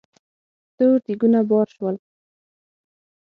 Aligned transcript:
تور 0.75 0.95
دېګونه 1.05 1.39
بار 1.49 1.67
شول. 1.75 1.95